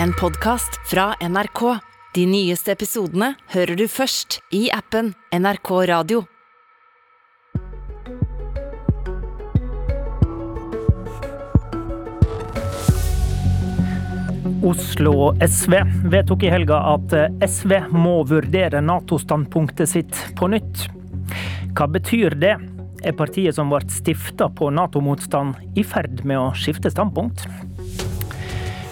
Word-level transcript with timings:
en 0.00 0.12
podkast 0.12 0.80
fra 0.90 1.14
NRK. 1.20 1.78
De 2.14 2.26
nyeste 2.26 2.72
episodene 2.72 3.32
hører 3.52 3.76
du 3.76 3.86
først 3.88 4.40
i 4.54 4.66
appen 4.72 5.12
NRK 5.32 5.70
Radio. 5.88 6.22
Oslo 14.62 15.32
SV 15.42 15.80
vedtok 16.12 16.44
i 16.46 16.52
helga 16.52 16.78
at 16.92 17.16
SV 17.42 17.74
må 17.90 18.20
vurdere 18.30 18.84
Nato-standpunktet 18.84 19.90
sitt 19.90 20.20
på 20.38 20.52
nytt. 20.52 20.86
Hva 21.74 21.88
betyr 21.90 22.38
det? 22.38 22.54
Er 23.02 23.16
partiet 23.18 23.56
som 23.56 23.72
ble 23.72 23.82
stifta 23.90 24.46
på 24.54 24.70
Nato-motstand 24.70 25.58
i 25.74 25.82
ferd 25.82 26.22
med 26.28 26.38
å 26.38 26.52
skifte 26.54 26.92
standpunkt? 26.92 27.48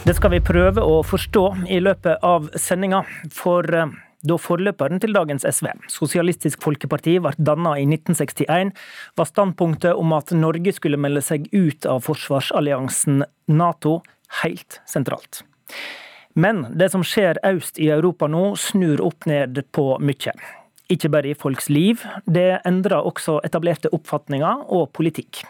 Det 0.01 0.15
skal 0.17 0.33
vi 0.33 0.39
prøve 0.41 0.81
å 0.81 1.03
forstå 1.05 1.43
i 1.69 1.77
løpet 1.83 2.23
av 2.25 2.47
sendinga, 2.57 3.03
for 3.37 3.67
eh, 3.77 3.91
da 4.25 4.37
forløperen 4.41 5.01
til 5.03 5.13
dagens 5.13 5.45
SV, 5.45 5.69
Sosialistisk 5.93 6.63
Folkeparti, 6.65 7.19
ble 7.21 7.35
dannet 7.37 7.83
i 7.83 7.85
1961, 7.85 8.73
var 9.21 9.29
standpunktet 9.29 10.01
om 10.01 10.15
at 10.17 10.33
Norge 10.33 10.73
skulle 10.77 11.01
melde 11.01 11.21
seg 11.25 11.51
ut 11.53 11.85
av 11.85 12.01
forsvarsalliansen 12.09 13.27
Nato, 13.53 13.99
helt 14.41 14.81
sentralt. 14.89 15.43
Men 16.33 16.65
det 16.81 16.89
som 16.95 17.05
skjer 17.05 17.43
øst 17.45 17.77
i 17.77 17.91
Europa 17.93 18.29
nå, 18.31 18.55
snur 18.57 19.05
opp 19.05 19.29
ned 19.29 19.61
på 19.77 19.87
mye. 20.01 20.33
Ikke 20.91 21.13
bare 21.13 21.35
i 21.35 21.39
folks 21.39 21.69
liv, 21.69 22.01
det 22.25 22.63
endrer 22.65 23.05
også 23.05 23.43
etablerte 23.45 23.93
oppfatninger 23.93 24.65
og 24.73 24.89
politikk. 24.97 25.45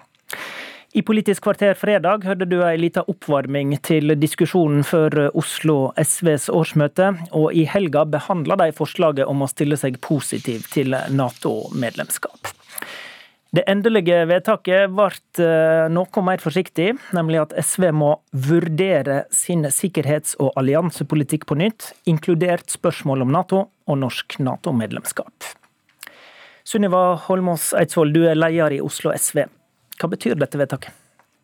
I 0.90 1.02
Politisk 1.06 1.44
kvarter 1.44 1.76
fredag 1.78 2.24
hørte 2.26 2.48
du 2.50 2.56
ei 2.66 2.74
lita 2.74 3.04
oppvarming 3.06 3.76
til 3.86 4.10
diskusjonen 4.18 4.82
før 4.82 5.28
Oslo 5.38 5.92
SVs 5.94 6.48
årsmøte, 6.50 7.12
og 7.30 7.54
i 7.54 7.62
helga 7.70 8.02
behandla 8.10 8.56
de 8.58 8.72
forslaget 8.74 9.30
om 9.30 9.44
å 9.44 9.48
stille 9.52 9.78
seg 9.78 10.00
positiv 10.02 10.64
til 10.72 10.96
Nato-medlemskap. 11.14 12.50
Det 13.54 13.62
endelige 13.70 14.18
vedtaket 14.30 14.90
ble 14.94 15.06
eh, 15.42 15.86
noe 15.94 16.24
mer 16.26 16.42
forsiktig, 16.42 16.88
nemlig 17.14 17.38
at 17.44 17.54
SV 17.54 17.86
må 17.94 18.10
vurdere 18.34 19.24
sin 19.34 19.62
sikkerhets- 19.70 20.34
og 20.42 20.58
alliansepolitikk 20.58 21.46
på 21.46 21.58
nytt, 21.62 21.92
inkludert 22.10 22.66
spørsmål 22.70 23.28
om 23.28 23.32
Nato 23.38 23.62
og 23.86 24.02
norsk 24.02 24.40
Nato-medlemskap. 24.42 25.54
Sunniva 26.66 27.14
Holmås 27.28 27.70
Eidsvoll, 27.78 28.10
du 28.14 28.24
er 28.26 28.38
leder 28.38 28.74
i 28.74 28.82
Oslo 28.82 29.14
SV. 29.14 29.46
Hva 30.00 30.08
betyr 30.10 30.38
dette 30.40 30.58
vedtaket? 30.60 30.96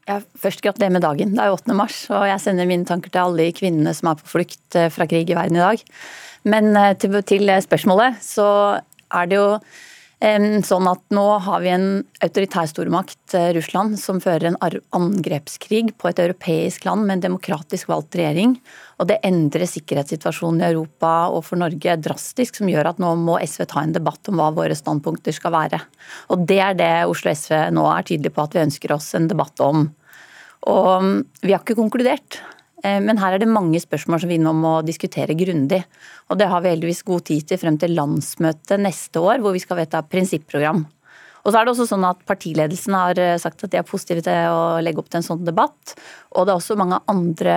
Ja, 0.06 0.20
først 0.38 0.62
gratulerer 0.62 0.94
med 0.94 1.02
dagen. 1.02 1.34
Det 1.34 1.42
er 1.42 1.52
8. 1.52 1.74
mars, 1.74 2.04
og 2.14 2.28
jeg 2.28 2.42
sender 2.44 2.68
mine 2.68 2.86
tanker 2.86 3.10
til 3.10 3.24
alle 3.24 3.48
de 3.48 3.56
kvinnene 3.56 3.92
som 3.96 4.12
er 4.12 4.20
på 4.20 4.30
flukt 4.36 4.78
eh, 4.78 4.86
fra 4.94 5.06
krig 5.10 5.32
i 5.32 5.36
verden 5.36 5.58
i 5.58 5.64
dag. 5.64 5.82
Men 6.46 6.70
eh, 6.78 6.94
til 6.96 7.50
spørsmålet, 7.64 8.22
så 8.22 8.46
er 9.10 9.26
det 9.26 9.40
jo 9.40 9.48
Sånn 10.16 10.88
at 10.88 11.02
Nå 11.12 11.24
har 11.44 11.60
vi 11.60 11.68
en 11.68 12.04
autoritær 12.24 12.64
stormakt, 12.66 13.34
eh, 13.34 13.52
Russland, 13.52 13.98
som 13.98 14.18
fører 14.18 14.46
en 14.46 14.56
angrepskrig 14.90 15.92
på 15.98 16.08
et 16.08 16.16
europeisk 16.16 16.86
land 16.86 17.04
med 17.04 17.18
en 17.18 17.32
demokratisk 17.32 17.88
valgt 17.88 18.16
regjering. 18.16 18.58
Og 18.98 19.08
Det 19.08 19.20
endrer 19.22 19.68
sikkerhetssituasjonen 19.68 20.62
i 20.62 20.72
Europa 20.72 21.28
og 21.28 21.44
for 21.44 21.56
Norge 21.56 22.00
drastisk, 22.00 22.56
som 22.56 22.66
gjør 22.66 22.88
at 22.88 22.98
nå 22.98 23.14
må 23.14 23.38
SV 23.42 23.66
ta 23.66 23.80
en 23.80 23.92
debatt 23.92 24.26
om 24.28 24.36
hva 24.36 24.54
våre 24.54 24.74
standpunkter 24.74 25.34
skal 25.34 25.52
være. 25.52 25.82
Og 26.30 26.46
Det 26.46 26.60
er 26.60 26.74
det 26.74 27.06
Oslo 27.06 27.30
SV 27.30 27.70
nå 27.72 27.84
er 27.84 28.02
tydelig 28.02 28.32
på 28.32 28.42
at 28.42 28.54
vi 28.54 28.64
ønsker 28.64 28.92
oss 28.92 29.14
en 29.14 29.28
debatt 29.28 29.60
om. 29.60 29.94
Og 30.66 31.24
Vi 31.42 31.52
har 31.52 31.60
ikke 31.60 31.76
konkludert. 31.76 32.40
Eh, 32.86 32.98
men 33.02 33.18
her 33.20 33.34
er 33.34 33.42
det 33.42 33.50
mange 33.50 33.80
spørsmål 33.82 34.22
som 34.22 34.32
vi 34.32 34.40
nå 34.42 34.52
må 34.56 34.78
diskutere 34.86 35.36
grundig. 35.38 35.82
Og 36.30 36.38
det 36.40 36.50
har 36.50 36.62
vi 36.62 36.74
heldigvis 36.74 37.04
god 37.06 37.26
tid 37.30 37.48
til 37.50 37.60
frem 37.62 37.78
til 37.80 37.96
landsmøtet 37.96 38.82
neste 38.82 39.22
år, 39.22 39.42
hvor 39.42 39.56
vi 39.56 39.62
skal 39.62 39.80
vedta 39.82 40.04
prinsipprogram. 40.06 40.84
Og 41.46 41.52
så 41.52 41.60
er 41.60 41.66
det 41.66 41.72
også 41.76 41.84
sånn 41.86 42.04
at 42.08 42.22
Partiledelsen 42.26 42.94
har 42.98 43.18
eh, 43.22 43.36
sagt 43.38 43.62
at 43.62 43.70
de 43.70 43.78
er 43.78 43.86
positive 43.86 44.24
til 44.26 44.50
å 44.50 44.82
legge 44.82 45.02
opp 45.02 45.10
til 45.12 45.20
en 45.20 45.28
sånn 45.28 45.46
debatt. 45.46 45.94
Og 46.34 46.46
det 46.46 46.52
er 46.52 46.58
også 46.58 46.78
mange 46.78 46.98
andre 47.10 47.56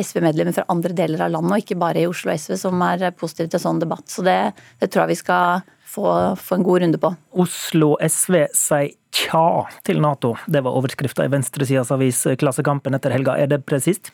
SV-medlemmer 0.00 0.56
fra 0.56 0.66
andre 0.74 0.96
deler 0.98 1.22
av 1.26 1.34
landet, 1.36 1.54
og 1.54 1.62
ikke 1.62 1.78
bare 1.78 2.02
i 2.02 2.08
Oslo 2.10 2.34
SV, 2.34 2.56
som 2.58 2.82
er 2.86 3.10
positive 3.14 3.50
til 3.50 3.60
en 3.60 3.66
sånn 3.68 3.82
debatt. 3.84 4.06
Så 4.10 4.26
det, 4.26 4.38
det 4.82 4.90
tror 4.90 5.04
jeg 5.04 5.14
vi 5.14 5.20
skal 5.22 5.66
få, 5.88 6.08
få, 6.34 6.58
en 6.58 6.66
god 6.66 6.82
runde 6.82 7.00
på. 7.02 7.12
Oslo 7.46 7.94
SV 8.02 8.48
sier 8.58 8.96
tja 9.14 9.64
til 9.86 10.02
Nato. 10.04 10.34
Det 10.50 10.60
var 10.66 10.76
overskrifta 10.76 11.24
i 11.24 11.30
venstresidas 11.32 11.94
avis 11.94 12.26
Klassekampen 12.38 12.98
etter 12.98 13.14
helga. 13.14 13.38
Er 13.40 13.48
det 13.54 13.62
presist? 13.70 14.10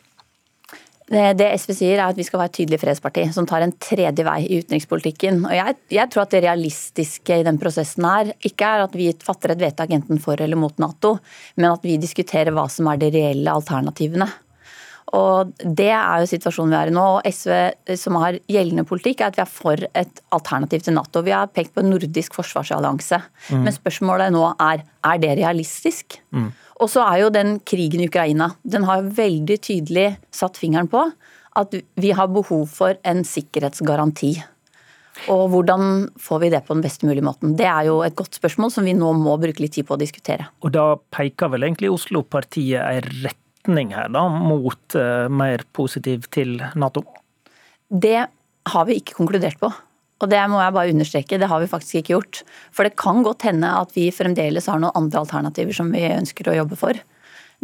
Det 1.05 1.45
SV 1.61 1.73
sier 1.77 1.99
er 1.99 2.07
at 2.07 2.17
vi 2.17 2.23
skal 2.25 2.39
være 2.41 2.49
et 2.49 2.55
tydelig 2.57 2.79
fredsparti 2.81 3.27
som 3.35 3.45
tar 3.45 3.61
en 3.61 3.73
tredje 3.77 4.23
vei 4.25 4.39
i 4.47 4.57
utenrikspolitikken. 4.63 5.43
Og 5.45 5.53
jeg, 5.53 5.75
jeg, 5.93 6.09
tror 6.09 6.23
at 6.23 6.33
det 6.33 6.41
realistiske 6.47 7.37
i 7.41 7.45
den 7.45 7.59
prosessen 7.61 8.07
her 8.09 8.31
ikke 8.41 8.71
er 8.71 8.85
at 8.87 8.95
vi 8.97 9.11
fatter 9.21 9.53
et 9.53 9.61
vedtak 9.61 9.93
enten 9.93 10.21
for 10.23 10.41
eller 10.41 10.57
mot 10.57 10.73
Nato, 10.81 11.19
men 11.61 11.69
at 11.69 11.85
vi 11.85 11.99
diskuterer 12.01 12.55
hva 12.55 12.65
som 12.73 12.89
er 12.89 13.03
de 13.03 13.13
reelle 13.13 13.53
alternativene. 13.53 14.31
Og 15.13 15.51
Det 15.59 15.91
er 15.93 16.23
jo 16.23 16.29
situasjonen 16.29 16.73
vi 16.73 16.77
er 16.79 16.89
i 16.89 16.95
nå. 16.95 17.05
og 17.17 17.27
SV 17.29 17.95
som 18.01 18.17
har 18.17 18.39
gjeldende 18.49 18.87
politikk, 18.89 19.21
er 19.21 19.27
at 19.27 19.37
vi 19.37 19.43
er 19.43 19.51
for 19.51 19.77
et 19.93 20.21
alternativ 20.33 20.81
til 20.81 20.97
Nato. 20.97 21.21
Vi 21.21 21.31
har 21.35 21.51
pekt 21.53 21.75
på 21.75 21.83
en 21.83 21.91
nordisk 21.93 22.33
forsvarsallianse. 22.33 23.21
Mm. 23.51 23.63
Men 23.63 23.73
spørsmålet 23.75 24.33
nå 24.33 24.47
er 24.59 24.83
er 25.05 25.21
det 25.21 25.35
realistisk? 25.37 26.17
Mm. 26.33 26.49
Og 26.81 26.89
så 26.89 27.05
er 27.05 27.21
jo 27.21 27.29
den 27.29 27.59
krigen 27.59 28.01
i 28.01 28.09
Ukraina, 28.09 28.55
den 28.63 28.83
har 28.83 29.05
veldig 29.05 29.59
tydelig 29.61 30.17
satt 30.33 30.57
fingeren 30.57 30.89
på 30.91 31.05
at 31.55 31.77
vi 31.95 32.11
har 32.11 32.27
behov 32.27 32.65
for 32.67 32.97
en 33.07 33.23
sikkerhetsgaranti. 33.23 34.33
Og 35.31 35.45
hvordan 35.53 36.09
får 36.19 36.41
vi 36.43 36.49
det 36.51 36.65
på 36.67 36.75
den 36.75 36.83
best 36.83 37.05
mulige 37.07 37.23
måten? 37.23 37.55
Det 37.55 37.67
er 37.69 37.87
jo 37.87 38.01
et 38.03 38.17
godt 38.19 38.35
spørsmål 38.35 38.73
som 38.73 38.83
vi 38.83 38.95
nå 38.97 39.13
må 39.15 39.37
bruke 39.39 39.63
litt 39.63 39.77
tid 39.77 39.87
på 39.87 39.95
å 39.95 40.01
diskutere. 40.01 40.49
Og 40.65 40.73
da 40.75 40.97
peker 41.15 41.53
vel 41.53 41.63
egentlig 41.63 41.93
Oslo-partiet 41.93 42.81
ei 42.83 42.99
retning 43.65 43.93
her, 43.95 44.09
da, 44.09 44.27
mot 44.29 44.95
uh, 44.95 45.27
mer 45.29 45.63
positiv 45.73 46.29
til 46.31 46.61
Nato? 46.75 47.03
Det 47.89 48.27
har 48.65 48.85
vi 48.85 48.99
ikke 48.99 49.17
konkludert 49.17 49.59
på. 49.59 49.71
Og 50.23 50.29
det 50.31 50.39
må 50.47 50.61
jeg 50.61 50.73
bare 50.73 50.93
understreke, 50.93 51.37
det 51.37 51.49
har 51.51 51.59
vi 51.59 51.67
faktisk 51.67 51.99
ikke 51.99 52.13
gjort. 52.13 52.43
For 52.71 52.87
det 52.87 52.95
kan 52.95 53.21
godt 53.23 53.43
hende 53.43 53.67
at 53.67 53.91
vi 53.93 54.07
fremdeles 54.15 54.69
har 54.71 54.79
noen 54.79 54.95
andre 54.95 55.25
alternativer 55.25 55.75
som 55.75 55.91
vi 55.91 56.05
ønsker 56.07 56.49
å 56.49 56.55
jobbe 56.61 56.77
for. 56.79 56.95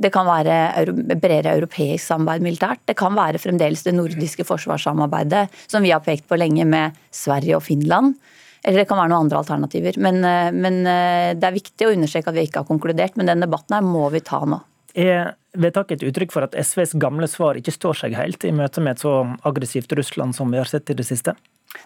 Det 0.02 0.12
kan 0.12 0.28
være 0.28 1.16
bredere 1.20 1.56
europeisk 1.56 2.04
samarbeid 2.06 2.44
militært. 2.44 2.84
Det 2.88 2.98
kan 3.00 3.16
være 3.16 3.40
fremdeles 3.42 3.84
det 3.86 3.96
nordiske 3.96 4.46
forsvarssamarbeidet 4.48 5.48
som 5.68 5.84
vi 5.84 5.94
har 5.94 6.04
pekt 6.04 6.28
på 6.28 6.40
lenge 6.40 6.66
med 6.68 6.98
Sverige 7.12 7.58
og 7.60 7.66
Finland. 7.66 8.16
Eller 8.64 8.84
det 8.84 8.88
kan 8.90 9.00
være 9.00 9.12
noen 9.12 9.26
andre 9.26 9.42
alternativer. 9.42 9.98
Men, 9.98 10.24
eh, 10.28 10.52
men 10.54 10.82
eh, 10.86 11.32
det 11.38 11.48
er 11.48 11.56
viktig 11.56 11.88
å 11.88 11.94
understreke 11.96 12.30
at 12.30 12.38
vi 12.38 12.46
ikke 12.46 12.62
har 12.62 12.70
konkludert. 12.70 13.16
Men 13.18 13.32
den 13.32 13.46
debatten 13.48 13.78
her 13.78 13.86
må 13.86 14.06
vi 14.14 14.22
ta 14.26 14.44
nå. 14.46 14.60
Er 14.94 15.34
vedtaket 15.58 16.00
et 16.00 16.10
uttrykk 16.10 16.34
for 16.34 16.48
at 16.48 16.56
SVs 16.56 16.96
gamle 17.02 17.28
svar 17.30 17.60
ikke 17.60 17.74
står 17.76 18.04
seg 18.04 18.16
helt 18.18 18.46
i 18.48 18.54
møte 18.56 18.84
med 18.84 18.96
et 18.96 19.04
så 19.04 19.16
aggressivt 19.48 19.92
Russland 19.98 20.38
som 20.38 20.52
vi 20.52 20.62
har 20.62 20.70
sett 20.70 20.90
i 20.94 20.98
det 20.98 21.08
siste? 21.08 21.36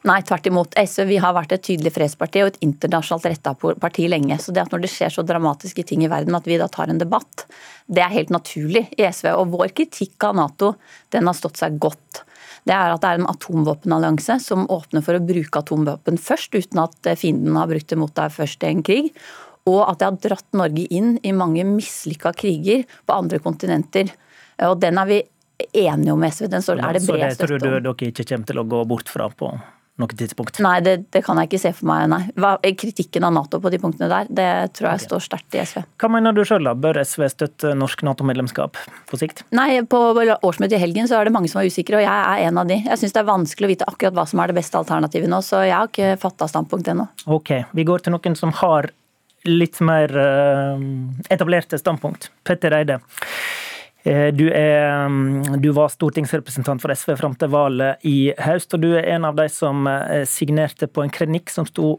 Nei, 0.06 0.20
tvert 0.26 0.48
imot. 0.50 0.76
SV 0.78 1.06
vi 1.10 1.18
har 1.22 1.34
vært 1.38 1.54
et 1.54 1.64
tydelig 1.66 1.92
fredsparti 1.94 2.42
og 2.42 2.52
et 2.52 2.64
internasjonalt 2.66 3.28
retta 3.30 3.54
parti 3.58 4.08
lenge. 4.10 4.38
Så 4.42 4.54
det 4.54 4.64
at 4.64 4.74
når 4.74 4.86
det 4.86 4.92
skjer 4.94 5.14
så 5.14 5.26
dramatiske 5.26 5.86
ting 5.86 6.06
i 6.06 6.10
verden 6.10 6.38
at 6.38 6.48
vi 6.50 6.58
da 6.62 6.68
tar 6.72 6.90
en 6.90 7.02
debatt, 7.02 7.46
det 7.86 8.02
er 8.02 8.14
helt 8.14 8.34
naturlig 8.34 8.88
i 8.98 9.06
SV. 9.06 9.30
Og 9.38 9.54
vår 9.54 9.76
kritikk 9.78 10.26
av 10.26 10.38
Nato, 10.40 10.74
den 11.14 11.30
har 11.30 11.38
stått 11.38 11.62
seg 11.62 11.78
godt. 11.82 12.24
Det 12.66 12.74
er 12.74 12.96
at 12.96 13.02
det 13.04 13.12
er 13.12 13.22
en 13.22 13.30
atomvåpenallianse 13.30 14.40
som 14.42 14.66
åpner 14.74 15.06
for 15.06 15.18
å 15.18 15.26
bruke 15.26 15.62
atomvåpen 15.62 16.18
først, 16.18 16.58
uten 16.58 16.82
at 16.82 17.12
fienden 17.22 17.58
har 17.60 17.70
brukt 17.70 17.92
det 17.92 18.00
mot 18.02 18.14
deg 18.18 18.34
først 18.34 18.66
i 18.66 18.72
en 18.72 18.82
krig. 18.86 19.12
Og 19.70 19.82
at 19.86 20.02
det 20.02 20.10
har 20.10 20.20
dratt 20.28 20.58
Norge 20.58 20.86
inn 20.94 21.16
i 21.26 21.34
mange 21.34 21.66
mislykka 21.68 22.36
kriger 22.38 22.84
på 23.06 23.16
andre 23.16 23.40
kontinenter. 23.42 24.12
Og 24.68 24.78
den 24.82 25.00
er 25.02 25.10
vi 25.10 25.22
enige 25.74 26.14
om 26.14 26.28
SV. 26.28 26.50
Den 26.52 26.66
står, 26.66 26.84
er 26.84 27.00
det 27.00 27.06
bred 27.08 27.08
støtte 27.08 27.26
om. 27.26 27.32
Så 27.32 27.42
det 27.42 27.48
tror 27.48 27.64
du 27.64 27.88
dere 27.90 28.12
ikke 28.12 28.28
kommer 28.30 28.52
til 28.52 28.62
å 28.62 28.68
gå 28.76 28.84
bort 28.92 29.10
fra 29.10 29.32
på 29.34 29.56
noe 30.02 30.18
tidspunkt? 30.18 30.60
Nei, 30.64 30.80
det, 30.84 30.96
det, 31.14 31.22
kan 31.26 31.40
jeg 31.40 31.50
ikke 31.50 31.62
se 31.62 31.72
for 31.76 31.88
meg, 31.88 32.08
nei. 32.12 32.22
Hva, 32.40 32.56
kritikken 32.60 33.26
av 33.28 33.34
Nato 33.36 33.62
på 33.64 33.72
de 33.72 33.80
punktene 33.80 34.10
der, 34.12 34.28
det 34.28 34.50
tror 34.76 34.90
jeg 34.90 35.00
okay. 35.00 35.06
står 35.08 35.24
sterkt 35.24 35.56
i 35.56 35.62
SV. 35.64 35.86
Hva 36.02 36.10
mener 36.12 36.36
du 36.36 36.42
sjøl, 36.48 36.68
da? 36.68 36.76
Bør 36.76 37.00
SV 37.02 37.28
støtte 37.32 37.72
norsk 37.80 38.04
Nato-medlemskap 38.08 38.80
på 39.10 39.22
sikt? 39.22 39.46
Nei, 39.56 39.70
på 39.88 40.02
årsmøtet 40.20 40.78
i 40.78 40.82
helgen 40.84 41.08
så 41.10 41.20
er 41.20 41.30
det 41.30 41.36
mange 41.36 41.52
som 41.52 41.62
er 41.62 41.72
usikre, 41.72 42.02
og 42.02 42.06
jeg 42.06 42.28
er 42.36 42.50
en 42.50 42.62
av 42.62 42.70
de. 42.70 42.82
Jeg 42.84 43.02
syns 43.02 43.16
det 43.16 43.24
er 43.24 43.32
vanskelig 43.32 43.70
å 43.70 43.74
vite 43.76 43.90
akkurat 43.94 44.20
hva 44.20 44.28
som 44.30 44.44
er 44.44 44.52
det 44.52 44.60
beste 44.60 44.82
alternativet 44.82 45.32
nå, 45.32 45.42
så 45.46 45.64
jeg 45.64 45.78
har 45.78 45.92
ikke 45.92 46.14
fatta 46.22 46.50
standpunkt 46.52 46.92
ennå. 46.92 47.08
Ok, 47.32 47.56
vi 47.72 47.88
går 47.88 48.06
til 48.06 48.18
noen 48.18 48.40
som 48.40 48.52
har 48.60 48.92
litt 49.46 49.80
mer 49.86 50.12
eh, 50.18 50.86
etablerte 51.30 51.80
standpunkt. 51.80 52.32
Petter 52.44 52.74
Eide. 52.76 53.00
Eh, 54.06 54.28
du, 54.34 54.52
er, 54.54 55.08
mm, 55.10 55.62
du, 55.62 55.72
var 55.74 55.90
stortingsrepresentant 55.90 56.82
for 56.82 56.94
SV 56.94 57.16
fram 57.18 57.34
til 57.42 57.50
valget 57.50 58.04
i 58.06 58.34
høst, 58.38 58.76
og 58.78 58.84
du 58.84 58.92
er 58.94 59.08
en 59.16 59.26
av 59.26 59.38
de 59.40 59.48
som 59.50 59.88
eh, 59.90 60.22
signerte 60.30 60.86
på 60.86 61.02
en 61.02 61.10
kronikk 61.10 61.50
som 61.50 61.66
sto, 61.66 61.96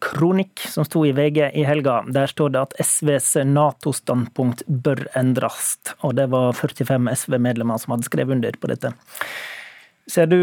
kronikk 0.00 0.64
som 0.72 0.88
sto 0.88 1.04
i 1.04 1.12
VG 1.12 1.50
i 1.52 1.66
helga. 1.68 1.98
Der 2.08 2.30
står 2.32 2.54
det 2.54 2.62
at 2.62 2.76
SVs 2.80 3.34
Nato-standpunkt 3.52 4.64
bør 4.64 5.04
endres, 5.18 5.74
og 6.00 6.16
det 6.16 6.30
var 6.32 6.56
45 6.56 7.12
SV-medlemmer 7.20 7.84
som 7.84 7.98
hadde 7.98 8.08
skrevet 8.08 8.38
under 8.38 8.56
på 8.56 8.72
dette. 8.72 8.94
Ser 10.08 10.32
du 10.32 10.40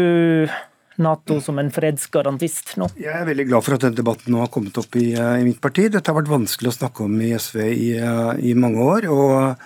Nato 1.00 1.40
som 1.42 1.58
en 1.60 1.70
fredsgarantist 1.72 2.76
nå? 2.80 2.90
Jeg 3.00 3.12
er 3.16 3.26
veldig 3.28 3.46
glad 3.48 3.66
for 3.66 3.76
at 3.76 3.84
denne 3.86 3.98
debatten 3.98 4.34
nå 4.34 4.42
har 4.44 4.52
kommet 4.52 4.78
opp 4.80 4.96
i, 5.00 5.10
eh, 5.16 5.40
i 5.40 5.46
mitt 5.46 5.60
parti. 5.62 5.88
Dette 5.88 6.12
har 6.12 6.18
vært 6.20 6.32
vanskelig 6.32 6.70
å 6.70 6.78
snakke 6.78 7.06
om 7.06 7.20
i 7.20 7.32
SV 7.36 7.60
i, 7.66 7.90
eh, 7.98 8.32
i 8.50 8.54
mange 8.54 8.80
år. 8.84 9.08
og 9.10 9.56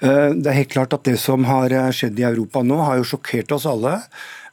uh, 0.00 0.30
det 0.32 0.46
er 0.48 0.56
helt 0.62 0.72
klart 0.72 0.94
at 0.96 1.04
Det 1.04 1.18
som 1.20 1.44
har 1.44 1.68
skjedd 1.92 2.18
i 2.18 2.24
Europa 2.24 2.62
nå, 2.62 2.78
har 2.84 2.96
jo 2.96 3.04
sjokkert 3.04 3.52
oss 3.52 3.66
alle. 3.66 4.00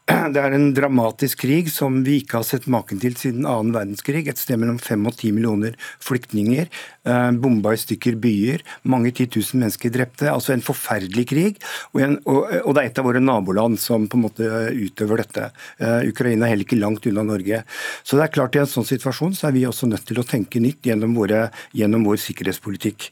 Det 0.33 0.39
er 0.39 0.53
en 0.55 0.69
dramatisk 0.75 1.41
krig 1.43 1.67
som 1.71 1.99
vi 2.05 2.21
ikke 2.21 2.39
har 2.39 2.45
sett 2.47 2.67
maken 2.71 2.99
til 3.01 3.15
siden 3.19 3.47
annen 3.47 3.73
verdenskrig. 3.75 4.23
Et 4.27 4.39
sted 4.39 4.59
mellom 4.59 4.79
fem 4.79 5.03
og 5.09 5.17
ti 5.19 5.33
millioner 5.35 5.75
flyktninger. 6.03 6.69
Eh, 7.07 7.31
bomba 7.43 7.73
i 7.75 7.81
stykker 7.81 8.15
byer. 8.23 8.63
Mange 8.87 9.11
titusen 9.17 9.59
mennesker 9.63 9.91
drepte. 9.91 10.29
Altså 10.31 10.55
en 10.55 10.63
forferdelig 10.63 11.27
krig. 11.33 11.59
Og, 11.91 12.01
en, 12.05 12.17
og, 12.23 12.47
og, 12.63 12.71
det 12.77 12.85
er 12.85 12.91
et 12.91 13.03
av 13.03 13.09
våre 13.09 13.23
naboland 13.23 13.79
som 13.83 14.07
på 14.07 14.19
en 14.19 14.25
måte 14.29 14.47
utøver 14.77 15.25
dette. 15.25 15.51
Uh, 15.81 16.01
Ukraina 16.07 16.47
er 16.47 16.55
heller 16.55 16.67
ikke 16.67 16.79
langt 16.79 17.07
unna 17.09 17.25
Norge. 17.27 17.63
Så 18.07 18.19
det 18.19 18.27
er 18.27 18.35
klart 18.37 18.55
i 18.55 18.63
en 18.63 18.69
sånn 18.69 18.87
situasjon 18.87 19.35
så 19.35 19.49
er 19.49 19.57
vi 19.57 19.67
også 19.67 19.89
nødt 19.91 20.07
til 20.07 20.21
å 20.21 20.27
tenke 20.27 20.63
nytt 20.63 20.87
gjennom, 20.87 21.17
våre, 21.19 21.47
gjennom 21.75 22.07
vår 22.07 22.21
sikkerhetspolitikk. 22.23 23.09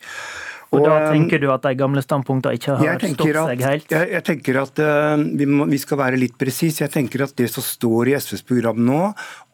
Og, 0.72 0.80
og 0.80 0.86
da 0.88 0.96
um, 0.98 1.08
tenker 1.14 1.42
du 1.42 1.48
at 1.54 1.64
de 1.66 1.74
gamle 1.78 2.02
standpunktene 2.04 2.58
ikke 2.58 2.78
har 2.80 2.98
stått 3.00 3.22
seg 3.22 3.64
helt? 3.66 3.92
Jeg, 3.94 4.10
jeg, 4.16 4.24
tenker 4.28 4.60
at 4.64 4.82
uh, 4.82 5.14
vi, 5.22 5.48
må, 5.50 5.68
vi, 5.70 5.80
skal 5.82 6.00
være 6.02 6.20
litt 6.20 6.38
presise. 6.42 6.84
Jeg 6.84 6.94
tenker 6.94 7.26
at 7.28 7.36
det 7.38 7.50
som 7.54 7.66
står 7.66 8.12
i 8.12 8.16
SVs 8.18 8.46
program 8.48 8.82
nå, 8.88 9.02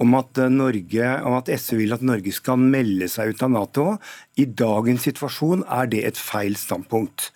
om 0.02 0.18
at, 0.20 0.40
uh, 0.40 0.48
Norge, 0.52 1.12
om 1.28 1.38
at 1.38 1.52
SV 1.52 1.84
vil 1.84 1.98
at 1.98 2.06
Norge 2.06 2.34
skal 2.36 2.62
melde 2.62 3.10
seg 3.12 3.36
ut 3.36 3.44
av 3.46 3.54
Nato, 3.54 3.88
i 4.40 4.48
dagens 4.48 5.04
situasjon 5.10 5.66
er 5.68 5.92
det 5.92 6.06
et 6.08 6.20
feil 6.20 6.56
standpunkt. 6.58 7.32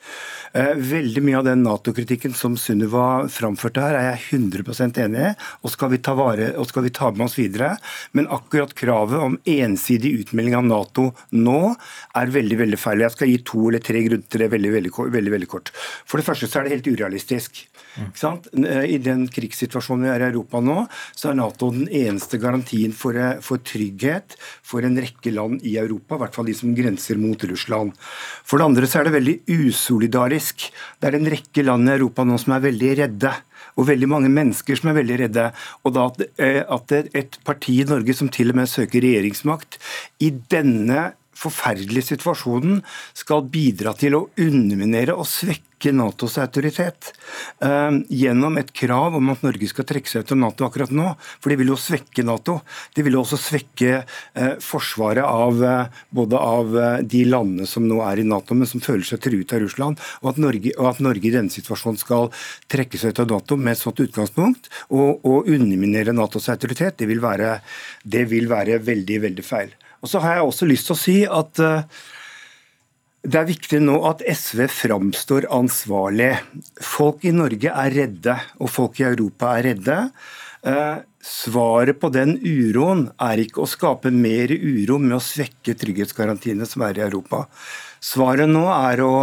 Uh, 0.56 0.74
veldig 0.80 1.26
mye 1.26 1.42
av 1.42 1.50
den 1.50 1.66
Nato-kritikken 1.66 2.36
som 2.38 2.56
Sunniva 2.60 3.26
framførte 3.32 3.84
her, 3.84 4.00
er 4.00 4.10
jeg 4.14 4.40
100% 4.40 5.02
enig 5.04 5.28
i, 5.28 5.34
og 5.62 5.74
skal 5.74 5.92
vi 5.92 6.02
ta 6.06 6.16
vare, 6.18 6.54
og 6.56 6.70
skal 6.72 6.88
vi 6.88 6.94
ta 6.96 7.12
med 7.12 7.28
oss 7.28 7.38
videre. 7.40 7.76
Men 8.16 8.32
akkurat 8.32 8.74
kravet 8.78 9.20
om 9.20 9.38
ensidig 9.44 10.16
utmelding 10.24 10.56
av 10.58 10.68
Nato 10.72 11.10
nå 11.36 11.60
er 12.16 12.34
veldig, 12.34 12.62
veldig 12.64 12.80
feil. 12.80 13.04
Jeg 13.04 13.18
skal 13.18 13.32
gi 13.32 13.40
to 13.46 13.65
eller 13.70 13.84
tre 13.84 14.02
grunner 14.06 14.28
til 14.30 14.44
det 14.44 14.52
veldig, 14.54 14.74
veldig, 14.78 14.92
veldig, 15.16 15.34
veldig 15.36 15.50
kort. 15.52 15.72
For 16.06 16.22
det 16.22 16.28
første 16.28 16.50
så 16.50 16.60
er 16.60 16.68
det 16.68 16.76
helt 16.78 16.92
urealistisk. 16.92 17.64
Mm. 17.96 18.66
I 18.92 18.98
den 19.00 19.24
krigssituasjonen 19.32 20.04
vi 20.04 20.12
er 20.12 20.26
i 20.26 20.28
Europa 20.28 20.60
nå, 20.64 20.82
så 21.16 21.32
er 21.32 21.40
Nato 21.40 21.72
den 21.72 21.88
eneste 21.88 22.40
garantien 22.42 22.92
for, 22.96 23.16
eh, 23.16 23.40
for, 23.46 23.64
trygghet 23.64 24.36
for 24.66 24.84
en 24.84 25.00
rekke 25.00 25.32
land 25.32 25.64
i 25.64 25.78
Europa, 25.80 26.18
i 26.18 26.24
hvert 26.26 26.36
fall 26.36 26.50
de 26.50 26.58
som 26.58 26.76
grenser 26.76 27.20
mot 27.22 27.40
Russland. 27.48 27.96
For 28.44 28.60
det 28.60 28.68
andre 28.68 28.90
så 28.90 29.00
er 29.00 29.08
det 29.08 29.16
veldig 29.16 29.38
usolidarisk. 29.48 30.70
Det 31.00 31.10
er 31.10 31.20
en 31.20 31.32
rekke 31.32 31.64
land 31.64 31.88
i 31.88 31.96
Europa 31.96 32.28
nå 32.28 32.40
som 32.42 32.58
er 32.58 32.68
veldig 32.68 32.96
redde 33.00 33.34
og 33.76 33.90
veldig 33.90 34.08
mange 34.08 34.32
mennesker 34.32 34.78
som 34.80 34.92
er 34.92 35.00
veldig 35.00 35.18
redde. 35.26 35.50
Og 35.84 35.96
da 35.96 36.08
at 36.08 36.96
at 36.96 37.16
et 37.16 37.38
parti 37.48 37.80
i 37.82 37.88
Norge 37.88 38.14
som 38.16 38.30
til 38.30 38.52
og 38.52 38.60
med 38.60 38.70
søker 38.70 39.04
regjeringsmakt, 39.04 39.80
i 40.20 40.32
denne 40.52 41.14
forferdelige 41.36 42.14
situasjonen 42.14 42.82
skal 43.16 43.46
bidra 43.52 43.96
til 43.98 44.18
å 44.18 44.26
underminere 44.42 45.16
og 45.16 45.28
svekke 45.30 45.92
Natos 45.94 46.38
autoritet 46.42 47.12
uh, 47.62 47.92
gjennom 48.10 48.56
et 48.58 48.72
krav 48.74 49.18
om 49.20 49.28
at 49.30 49.44
Norge 49.46 49.68
skal 49.70 49.86
trekke 49.86 50.10
seg 50.10 50.24
ut 50.24 50.32
av 50.34 50.40
Nato 50.40 50.66
akkurat 50.66 50.94
nå. 50.96 51.12
For 51.44 51.52
det 51.52 51.60
vil 51.60 51.70
jo 51.74 51.78
svekke 51.78 52.24
Nato. 52.26 52.56
Det 52.96 53.04
vil 53.06 53.20
også 53.20 53.38
svekke 53.38 54.00
uh, 54.00 54.56
forsvaret 54.64 55.28
av 55.28 55.62
uh, 55.62 56.02
både 56.16 56.42
av 56.42 56.74
de 57.06 57.22
landene 57.28 57.70
som 57.70 57.86
nå 57.86 58.00
er 58.08 58.24
i 58.24 58.28
Nato, 58.28 58.58
men 58.58 58.70
som 58.72 58.82
føler 58.82 59.06
seg 59.06 59.22
truet 59.28 59.54
av 59.54 59.62
Russland. 59.62 60.02
Og 60.24 60.32
at, 60.32 60.42
Norge, 60.42 60.74
og 60.80 60.90
at 60.96 61.04
Norge 61.06 61.30
i 61.30 61.36
denne 61.36 61.54
situasjonen 61.54 62.02
skal 62.02 62.32
trekke 62.72 63.02
seg 63.02 63.14
ut 63.14 63.26
av 63.26 63.34
Nato 63.36 63.60
med 63.60 63.76
et 63.76 63.84
sånt 63.84 64.02
utgangspunkt 64.02 64.72
og, 64.88 65.22
og 65.28 65.52
underminere 65.52 66.16
Natos 66.16 66.50
autoritet, 66.50 66.98
det 67.04 67.12
vil, 67.12 67.22
være, 67.22 67.60
det 68.02 68.26
vil 68.32 68.50
være 68.50 68.80
veldig, 68.88 69.26
veldig 69.28 69.46
feil. 69.46 69.76
Og 70.06 70.12
så 70.12 70.22
har 70.22 70.38
jeg 70.38 70.46
også 70.46 70.70
lyst 70.70 70.86
til 70.86 70.94
å 70.94 71.02
si 71.02 71.18
at 71.26 71.62
eh, 71.66 72.04
det 73.26 73.40
er 73.40 73.50
viktig 73.50 73.82
nå 73.82 73.98
at 74.06 74.22
SV 74.22 74.68
framstår 74.70 75.48
ansvarlig. 75.54 76.36
Folk 76.78 77.26
i 77.26 77.34
Norge 77.34 77.72
er 77.74 77.96
redde, 77.96 78.36
og 78.62 78.70
folk 78.70 79.02
i 79.02 79.08
Europa 79.08 79.56
er 79.58 79.72
redde. 79.72 79.98
Eh, 80.66 81.00
svaret 81.26 81.98
på 82.02 82.12
den 82.14 82.36
uroen 82.38 83.08
er 83.22 83.42
ikke 83.42 83.64
å 83.64 83.70
skape 83.70 84.14
mer 84.14 84.54
uro 84.54 85.00
med 85.02 85.18
å 85.18 85.24
svekke 85.24 85.74
trygghetsgarantiene 85.82 86.70
som 86.70 86.86
er 86.86 87.02
i 87.02 87.06
Europa. 87.08 87.48
Svaret 88.06 88.50
nå 88.52 88.68
er 88.70 89.02
å 89.02 89.14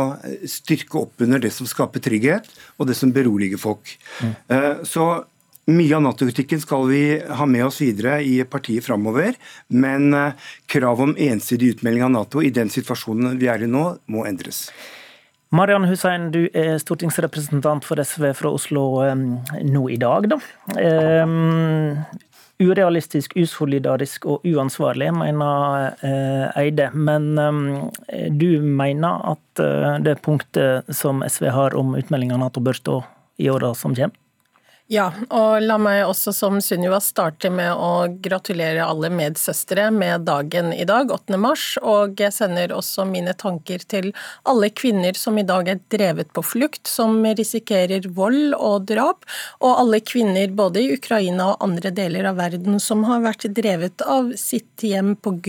styrke 0.50 1.04
opp 1.04 1.22
under 1.22 1.42
det 1.42 1.52
som 1.54 1.68
skaper 1.70 2.02
trygghet, 2.02 2.50
og 2.82 2.90
det 2.90 2.98
som 2.98 3.14
beroliger 3.14 3.62
folk. 3.62 3.94
Mm. 4.18 4.34
Eh, 4.50 4.82
så 4.82 5.06
mye 5.70 5.94
av 5.94 6.02
Nato-kritikken 6.02 6.60
skal 6.60 6.88
vi 6.90 7.02
ha 7.22 7.46
med 7.46 7.66
oss 7.66 7.80
videre 7.82 8.16
i 8.26 8.40
partiet 8.44 8.84
framover, 8.84 9.36
men 9.68 10.10
eh, 10.14 10.48
kravet 10.66 11.10
om 11.10 11.14
ensidig 11.14 11.76
utmelding 11.76 12.02
av 12.08 12.10
Nato 12.16 12.42
i 12.42 12.50
den 12.50 12.70
situasjonen 12.72 13.38
vi 13.38 13.50
er 13.50 13.62
i 13.62 13.70
nå, 13.70 13.84
må 14.10 14.26
endres. 14.26 14.66
Marian 15.52 15.84
Hussein, 15.84 16.30
du 16.32 16.46
er 16.56 16.80
stortingsrepresentant 16.80 17.84
for 17.84 18.00
SV 18.00 18.32
fra 18.34 18.50
Oslo 18.56 18.86
eh, 19.04 19.14
nå 19.68 19.84
i 19.92 20.00
dag. 20.02 20.26
Da. 20.32 20.40
Um, 21.22 22.00
urealistisk, 22.62 23.36
usolidarisk 23.38 24.26
og 24.30 24.46
uansvarlig, 24.46 25.10
mener 25.14 25.96
Eide. 26.58 26.92
Men 26.94 27.32
du 28.38 28.62
mener 28.62 29.24
at 29.32 29.62
det 30.04 30.14
punktet 30.22 30.86
som 30.94 31.24
SV 31.26 31.48
har 31.50 31.74
om 31.74 31.96
utmelding 31.98 32.30
av 32.36 32.44
Nato, 32.44 32.62
bør 32.62 32.78
stå 32.78 33.00
i 33.42 33.50
åra 33.50 33.74
som 33.74 33.98
kommer? 33.98 34.21
Ja, 34.92 35.06
og 35.32 35.62
la 35.64 35.78
meg 35.80 36.02
også 36.04 36.34
som 36.36 36.58
Sunniva 36.60 36.98
starte 37.00 37.48
med 37.48 37.70
å 37.72 38.10
gratulere 38.20 38.84
alle 38.84 39.08
medsøstre 39.08 39.86
med 39.94 40.26
dagen 40.28 40.68
i 40.76 40.84
dag, 40.84 41.08
8. 41.14 41.38
mars. 41.40 41.62
Og 41.80 42.20
jeg 42.20 42.34
sender 42.36 42.74
også 42.76 43.06
mine 43.08 43.32
tanker 43.40 43.80
til 43.88 44.10
alle 44.44 44.68
kvinner 44.68 45.16
som 45.16 45.38
i 45.40 45.46
dag 45.48 45.70
er 45.72 45.80
drevet 45.94 46.28
på 46.36 46.44
flukt, 46.44 46.84
som 46.90 47.24
risikerer 47.24 48.04
vold 48.12 48.52
og 48.58 48.90
drap, 48.90 49.24
og 49.64 49.80
alle 49.80 50.02
kvinner 50.04 50.52
både 50.52 50.82
i 50.82 50.92
Ukraina 50.98 51.54
og 51.54 51.64
andre 51.64 51.94
deler 51.96 52.28
av 52.28 52.36
verden 52.42 52.76
som 52.76 53.06
har 53.08 53.24
vært 53.24 53.48
drevet 53.56 54.04
av 54.04 54.34
sitt 54.36 54.84
hjem 54.84 55.14
pga. 55.16 55.40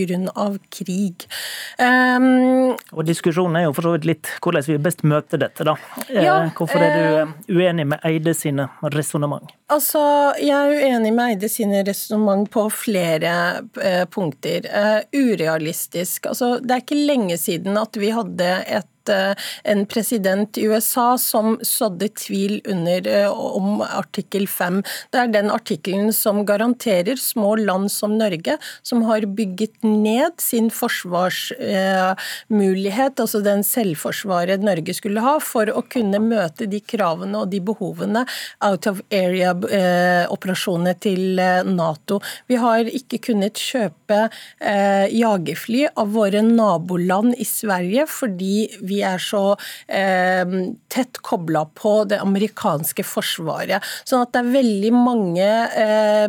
krig. 0.72 1.28
Um, 1.76 2.72
og 2.96 3.04
diskusjonen 3.04 3.60
er 3.60 3.68
jo 3.68 3.76
for 3.76 3.90
så 3.90 3.94
vidt 3.98 4.08
litt 4.08 4.32
hvordan 4.40 4.64
vi 4.70 4.80
best 4.88 5.04
møter 5.04 5.44
dette, 5.44 5.68
da. 5.68 5.76
Ja, 6.08 6.40
eh, 6.46 6.50
Hvorfor 6.56 6.80
er 6.80 6.96
du 6.96 7.20
eh, 7.20 7.60
uenig 7.60 7.90
med 7.92 8.08
Eide 8.08 8.32
sine 8.32 8.70
resonnement? 8.94 9.33
Resonnement? 9.34 9.54
Altså, 9.72 10.00
jeg 10.38 10.54
er 10.54 10.84
uenig 10.84 11.12
med 11.14 11.34
Eide 11.34 11.48
sine 11.48 11.82
resonnement 11.86 12.48
på 12.50 12.68
flere 12.70 13.64
eh, 13.82 14.04
punkter. 14.06 14.66
Uh, 14.68 15.00
urealistisk. 15.12 16.26
Altså, 16.26 16.58
det 16.60 16.70
er 16.70 16.84
ikke 16.84 17.06
lenge 17.06 17.38
siden 17.38 17.78
at 17.80 17.96
vi 17.96 18.12
hadde 18.14 18.50
et 18.66 18.84
Eh, 18.84 18.93
en 19.10 19.86
president 19.86 20.58
i 20.58 20.66
USA 20.68 21.18
som 21.18 21.58
sådde 21.62 22.08
tvil 22.18 22.60
under 22.70 23.08
eh, 23.08 23.30
om 23.30 23.82
artikkel 23.84 24.48
5. 24.48 24.82
Det 25.12 25.18
er 25.20 25.26
den 25.32 25.50
artikkelen 25.52 26.12
som 26.14 26.46
garanterer 26.46 27.16
små 27.20 27.56
land 27.60 27.92
som 27.92 28.18
Norge, 28.18 28.58
som 28.82 29.02
har 29.08 29.26
bygget 29.26 29.82
ned 29.84 30.32
sin 30.42 30.70
forsvarsmulighet, 30.74 33.20
altså 33.20 33.40
den 33.44 33.64
selvforsvaret 33.66 34.60
Norge 34.64 34.94
skulle 34.96 35.20
ha, 35.24 35.38
for 35.42 35.70
å 35.70 35.82
kunne 35.90 36.18
møte 36.22 36.66
de 36.70 36.80
kravene 36.80 37.38
og 37.42 37.48
de 37.52 37.60
behovene 37.64 38.26
out 38.64 38.86
of 38.90 39.00
area-operasjonene 39.14 40.90
eh, 40.94 40.98
til 41.04 41.40
Nato. 41.74 42.20
Vi 42.50 42.56
har 42.60 42.84
ikke 42.84 43.18
kunnet 43.30 43.56
kjøpe 43.60 44.28
jagerfly 44.64 45.86
av 46.00 46.08
våre 46.14 46.40
naboland 46.44 47.34
i 47.40 47.44
Sverige 47.48 48.06
fordi 48.10 48.68
vi 48.84 48.93
vi 48.94 49.02
er 49.06 49.20
så 49.22 49.42
eh, 49.88 50.56
tett 50.92 51.20
kobla 51.26 51.66
på 51.74 51.96
det 52.10 52.20
amerikanske 52.22 53.04
forsvaret. 53.06 53.84
Sånn 54.06 54.24
at 54.24 54.34
det 54.34 54.42
er 54.42 54.52
veldig 54.54 54.92
mange 54.94 55.50
eh, 55.84 56.26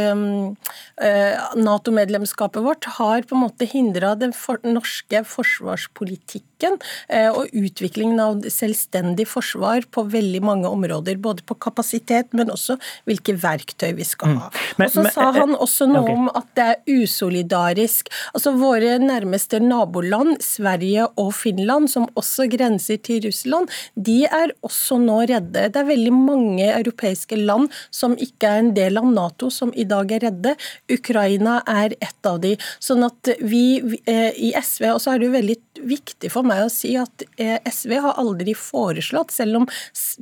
eh, 0.00 1.48
Nato-medlemskapet 1.60 2.64
vårt 2.64 2.88
har 2.98 3.26
på 3.26 3.36
en 3.36 3.44
måte 3.46 3.68
hindra 3.68 4.14
den 4.18 4.34
for, 4.36 4.60
norske 4.64 5.24
forsvarspolitikken 5.28 6.49
eh, 6.66 7.28
og 7.30 7.50
utviklingen 7.56 8.20
av 8.22 8.44
selvstendig 8.50 9.26
forsvar 9.30 9.86
på 9.92 10.04
veldig 10.12 10.42
mange 10.44 10.70
områder. 10.70 11.18
Både 11.22 11.44
på 11.46 11.56
kapasitet, 11.60 12.32
men 12.36 12.52
også 12.52 12.78
hvilke 13.08 13.36
verktøy 13.40 13.92
vi 13.98 14.06
skal 14.06 14.36
ha. 14.40 14.50
Mm. 14.50 14.84
og 14.86 14.92
så 14.94 15.06
sa 15.12 15.28
eh, 15.28 15.38
han 15.40 15.56
også 15.56 15.88
noe 15.90 16.04
okay. 16.04 16.18
om 16.18 16.30
at 16.32 16.50
det 16.58 16.66
er 16.72 17.02
usolidarisk. 17.02 18.10
Altså 18.34 18.54
Våre 18.60 18.98
nærmeste 19.00 19.60
naboland, 19.62 20.36
Sverige 20.44 21.06
og 21.20 21.32
Finland, 21.38 21.90
som 21.92 22.08
også 22.18 22.48
grenser 22.50 23.00
til 23.02 23.22
Russland, 23.26 23.70
de 23.94 24.24
er 24.26 24.54
også 24.66 24.98
nå 25.00 25.20
redde. 25.30 25.68
Det 25.72 25.80
er 25.80 25.88
veldig 25.88 26.14
mange 26.14 26.68
europeiske 26.70 27.38
land 27.40 27.70
som 27.94 28.16
ikke 28.20 28.50
er 28.50 28.64
en 28.64 28.72
del 28.76 29.00
av 29.00 29.08
Nato, 29.10 29.50
som 29.54 29.72
i 29.74 29.86
dag 29.88 30.12
er 30.16 30.26
redde. 30.28 30.56
Ukraina 30.92 31.60
er 31.68 31.94
et 32.00 32.28
av 32.28 32.40
de. 32.42 32.56
Sånn 32.82 33.04
at 33.06 33.32
vi 33.40 33.64
eh, 34.04 34.30
i 34.36 34.52
SV, 34.56 34.90
og 34.94 35.00
så 35.02 35.14
er 35.14 35.20
det 35.20 35.30
jo 35.30 35.36
veldig 35.36 35.58
viktig 35.90 36.30
for 36.32 36.46
meg 36.46 36.49
å 36.64 36.70
si 36.72 36.94
at 36.98 37.24
eh, 37.40 37.58
SV 37.64 37.96
har 38.04 38.18
aldri 38.20 38.54
foreslått, 38.58 39.32
selv 39.34 39.62
om 39.62 39.68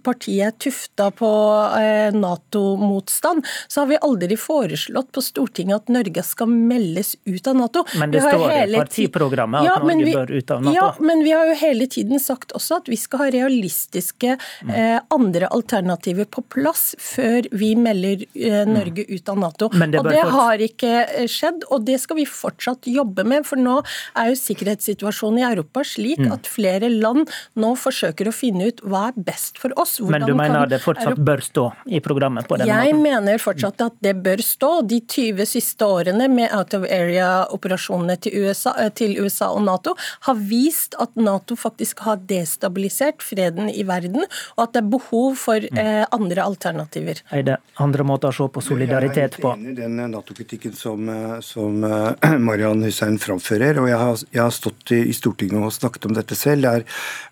partiet 0.05 0.47
er 0.49 0.57
tufta 0.69 1.09
på 1.15 1.31
eh, 1.79 2.15
Nato-motstand, 2.15 3.47
så 3.69 3.83
har 3.83 3.91
vi 3.93 4.01
aldri 4.09 4.39
foreslått 4.41 5.11
på 5.15 5.25
Stortinget 5.25 5.85
at 5.85 5.93
Norge 5.93 6.25
skal 6.27 6.51
meldes 6.53 7.15
ut 7.25 7.51
av 7.51 7.59
Nato. 7.59 7.85
Men 7.99 8.13
det 8.15 8.23
står 8.25 8.47
i 8.53 8.77
partiprogrammet 8.77 9.63
at 9.63 9.69
ja, 9.69 9.79
Norge 9.83 10.05
vi, 10.05 10.15
bør 10.15 10.33
ut 10.33 10.55
av 10.55 10.63
Nato? 10.65 10.77
Ja, 10.77 10.89
men 11.01 11.25
vi 11.25 11.35
har 11.35 11.51
jo 11.51 11.57
hele 11.61 11.89
tiden 11.91 12.23
sagt 12.23 12.55
også 12.57 12.83
at 12.83 12.91
vi 12.91 12.99
skal 13.01 13.25
ha 13.25 13.31
realistiske 13.35 14.37
mm. 14.39 14.75
eh, 14.75 14.99
andre 15.15 15.51
alternativer 15.55 16.29
på 16.31 16.45
plass 16.53 16.93
før 17.03 17.49
vi 17.53 17.73
melder 17.79 18.25
eh, 18.35 18.63
Norge 18.69 19.07
ut 19.09 19.33
av 19.33 19.41
Nato. 19.41 19.71
Det 19.73 20.01
og 20.01 20.11
det 20.11 20.25
har 20.33 20.65
ikke 20.65 21.27
skjedd, 21.31 21.65
og 21.73 21.87
det 21.89 21.99
skal 22.03 22.21
vi 22.21 22.27
fortsatt 22.29 22.89
jobbe 22.91 23.25
med. 23.29 23.47
For 23.49 23.61
nå 23.61 23.79
er 24.19 24.33
jo 24.33 24.39
sikkerhetssituasjonen 24.39 25.43
i 25.43 25.47
Europa 25.49 25.85
slik 25.87 26.18
mm. 26.19 26.33
at 26.35 26.49
flere 26.51 26.91
land 26.93 27.31
nå 27.59 27.75
forsøker 27.79 28.31
å 28.31 28.35
finne 28.35 28.71
ut 28.71 28.83
hva 28.85 29.09
er 29.11 29.19
best 29.29 29.59
for 29.61 29.75
oss. 29.81 29.99
Hvordan 30.01 30.25
Men 30.25 30.29
du 30.29 30.39
mener 30.39 30.71
det 30.71 30.81
fortsatt 30.83 31.19
bør 31.19 31.43
stå 31.45 31.67
i 31.87 32.01
programmet 32.05 32.49
på 32.49 32.59
denne 32.59 32.71
Jeg 32.71 32.95
måten? 32.95 33.03
mener 33.05 33.43
fortsatt 33.43 33.85
at 33.85 33.99
det 34.05 34.15
bør 34.25 34.43
stå. 34.45 34.71
De 34.89 35.01
20 35.01 35.49
siste 35.49 35.87
årene 35.87 36.29
med 36.33 36.53
out 36.55 36.75
of 36.77 36.85
area-operasjonene 36.85 38.19
til, 38.23 38.49
eh, 38.49 38.91
til 38.99 39.17
USA 39.23 39.51
og 39.55 39.65
Nato 39.67 39.95
har 40.27 40.39
vist 40.39 40.95
at 40.99 41.15
Nato 41.17 41.57
faktisk 41.57 42.05
har 42.07 42.21
destabilisert 42.29 43.23
freden 43.23 43.71
i 43.71 43.85
verden, 43.89 44.25
og 44.57 44.63
at 44.65 44.75
det 44.75 44.83
er 44.85 44.91
behov 44.93 45.37
for 45.41 45.59
mm. 45.63 45.79
eh, 45.79 46.05
andre 46.13 46.45
alternativer. 46.45 47.23
Er 47.31 47.43
det 47.43 47.59
andre 47.79 48.07
måter 48.07 48.33
å 48.33 48.37
se 48.37 48.49
på 48.53 48.65
solidaritet 48.65 49.39
på? 49.41 49.53
Jeg 49.53 49.59
er 49.59 49.65
enig 49.65 49.77
i 49.77 49.81
den 49.83 50.13
Nato-kritikken 50.13 50.75
som, 50.77 51.09
eh, 51.09 51.39
som 51.45 51.81
Marian 52.49 52.83
Hussein 52.85 53.19
framfører. 53.19 53.79
og 53.83 53.89
Jeg 53.89 53.99
har, 53.99 54.25
jeg 54.33 54.43
har 54.43 54.55
stått 54.55 54.93
i, 54.95 55.03
i, 55.09 55.15
Stortinget 55.19 55.59
og 55.59 55.73
snakket 55.75 56.08
om 56.08 56.08
dette 56.17 56.37
selv. 56.39 56.69
Er, 56.69 56.85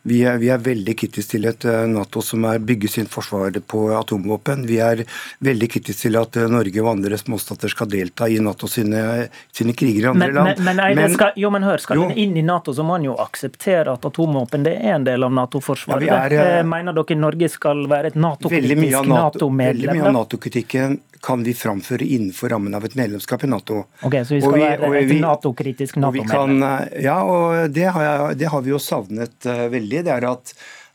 vi, 0.02 0.22
er, 0.24 0.38
vi, 0.42 0.50
er, 0.52 0.60
veldig 0.62 0.96
kritiske 0.98 1.36
til 1.36 1.48
et 1.50 1.66
eh, 1.68 1.84
Nato 1.90 2.22
som 2.24 2.44
er 2.48 2.62
bygger 2.62 2.92
sin 2.92 3.08
forsvar 3.10 3.56
på 3.66 3.86
atomvåpen. 3.96 4.66
Vi 4.68 4.78
er 4.82 5.04
veldig 5.44 5.70
kritiske 5.72 6.06
til 6.08 6.18
at 6.20 6.36
eh, 6.36 6.48
Norge 6.50 6.82
og 6.82 6.92
andre 6.96 7.18
småstater 7.20 7.72
skal 7.72 7.90
delta 7.92 8.28
i 8.28 8.38
Nato 8.42 8.68
sine, 8.70 9.28
sine 9.54 9.74
kriger 9.76 10.08
i 10.08 10.10
andre 10.12 10.26
men, 10.26 10.34
land. 10.38 10.62
Men, 10.66 10.80
men, 10.82 11.00
men, 11.00 11.16
skal, 11.16 11.34
jo, 11.36 11.50
men 11.54 11.66
hør, 11.66 11.82
skal 11.82 12.04
en 12.06 12.14
inn 12.16 12.36
i 12.36 12.44
Nato, 12.46 12.74
så 12.74 12.84
må 12.86 12.96
man 12.96 13.06
jo 13.08 13.16
akseptere 13.20 13.96
at 13.96 14.06
atomvåpen 14.08 14.66
det 14.66 14.76
er 14.78 14.96
en 14.96 15.06
del 15.06 15.26
av 15.26 15.34
Nato-forsvaret. 15.36 16.06
Ja, 16.08 16.22
eh, 16.28 16.62
Mener 16.66 16.96
dere 16.96 17.18
Norge 17.18 17.50
skal 17.52 17.84
være 17.90 18.12
et 18.12 18.18
Nato-kritisk 18.20 19.10
Nato-medlem? 19.10 19.82
Veldig 19.86 19.98
mye 20.00 20.08
av 20.08 20.16
Nato-kritikken 20.20 20.98
kan 21.26 21.42
vi 21.42 21.54
framføre 21.54 22.04
innenfor 22.04 22.52
rammen 22.52 22.74
av 22.74 22.84
et 22.84 22.94
medlemskap 22.94 23.44
i 23.44 23.48
Nato. 23.50 23.84
Ok, 24.02 24.14
Så 24.24 24.36
vi 24.36 24.40
skal 24.40 24.54
vi, 24.54 24.60
være 24.62 25.00
et 25.00 25.14
Nato-kritisk 25.20 25.98
Nato-medlem? 26.02 26.62
Ja, 27.02 27.16
og 27.24 27.72
det 27.74 27.88
har, 27.88 28.04
jeg, 28.06 28.38
det 28.42 28.50
har, 28.52 28.65
vi 28.66 28.74
jo 28.74 28.82
savnet 28.82 29.48
uh, 29.48 29.66
veldig. 29.72 30.02
Det 30.06 30.12
er, 30.12 30.26
at, 30.28 30.52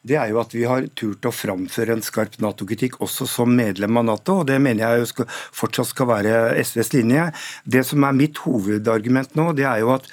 det 0.07 0.19
er 0.19 0.33
jo 0.33 0.41
at 0.43 0.53
vi 0.55 0.67
har 0.69 0.87
turt 0.97 1.25
å 1.27 1.33
framføre 1.35 1.97
en 1.97 2.05
skarp 2.05 2.37
Nato-kritikk 2.43 2.99
også 3.05 3.29
som 3.29 3.55
medlem 3.55 4.01
av 4.01 4.07
Nato. 4.11 4.41
og 4.41 4.51
Det 4.51 4.59
mener 4.61 4.99
jeg 4.99 5.11
skal, 5.13 5.31
fortsatt 5.63 5.93
skal 5.93 6.11
være 6.11 6.37
SVs 6.61 6.93
linje. 6.97 7.31
Det 7.65 7.85
som 7.87 8.07
er 8.07 8.17
mitt 8.17 8.43
hovedargument 8.45 9.35
nå, 9.39 9.51
det 9.57 9.67
er 9.69 9.83
jo 9.85 9.95
at 9.97 10.09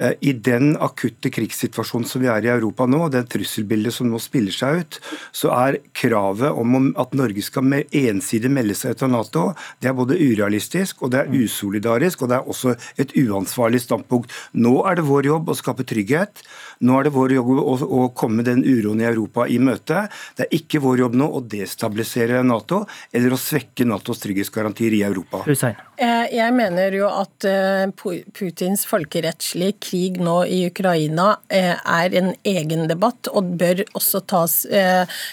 Eh, 0.00 0.12
I 0.20 0.32
den 0.32 0.72
akutte 0.80 1.28
krigssituasjonen 1.32 2.08
som 2.08 2.22
vi 2.22 2.28
er 2.32 2.46
i 2.46 2.52
Europa 2.52 2.86
nå, 2.88 3.02
det 3.12 3.26
trusselbildet 3.34 3.92
som 3.92 4.08
nå 4.08 4.20
spiller 4.22 4.54
seg 4.54 4.80
ut, 4.80 4.98
så 5.36 5.52
er 5.52 5.80
kravet 5.96 6.56
om 6.56 6.88
at 7.00 7.12
Norge 7.18 7.44
skal 7.44 7.68
ensidig 7.84 8.50
melde 8.52 8.76
seg 8.78 8.96
ut 8.96 9.04
av 9.04 9.12
Nato, 9.12 9.44
det 9.80 9.90
er 9.90 9.98
både 9.98 10.16
urealistisk 10.16 11.04
og 11.04 11.12
det 11.12 11.20
er 11.22 11.34
usolidarisk, 11.34 12.24
og 12.24 12.32
det 12.32 12.38
er 12.38 12.48
også 12.54 12.74
et 13.02 13.12
uansvarlig 13.20 13.82
standpunkt. 13.84 14.32
Nå 14.56 14.78
er 14.88 14.96
det 14.96 15.08
vår 15.10 15.28
jobb 15.34 15.52
å 15.52 15.58
skape 15.58 15.84
trygghet. 15.84 16.44
Nå 16.80 16.96
er 16.96 17.04
det 17.06 17.12
vår 17.12 17.34
jobb 17.34 17.50
å, 17.60 17.74
å 17.84 18.04
komme 18.16 18.44
den 18.46 18.62
uroen 18.64 19.02
i 19.02 19.08
Europa 19.08 19.44
i 19.44 19.58
møte. 19.60 20.06
Det 20.36 20.46
er 20.46 20.56
ikke 20.56 20.80
vår 20.80 21.02
jobb 21.04 21.18
nå 21.20 21.26
å 21.36 21.42
destabilisere 21.44 22.40
Nato 22.46 22.86
eller 23.12 23.36
å 23.36 23.40
svekke 23.40 23.84
Natos 23.84 24.22
trygghetsgarantier 24.22 24.96
i 24.96 25.02
Europa. 25.04 25.42
Hussein. 25.44 25.76
Eh, 26.00 26.30
jeg 26.32 26.54
mener 26.56 26.94
jo 26.96 27.10
at 27.12 27.44
eh, 27.44 27.84
Putins 27.92 28.86
folkerettslige 28.88 29.76
krig 29.84 30.16
nå 30.24 30.38
i 30.48 30.62
Ukraina 30.70 31.34
eh, 31.52 31.74
er 31.76 32.16
en 32.16 32.32
egen 32.48 32.86
debatt, 32.88 33.28
og 33.28 33.52
bør 33.60 33.84
også 33.98 34.22
tas 34.30 34.56